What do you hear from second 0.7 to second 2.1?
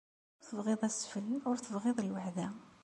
asfel, ur tebɣiḍ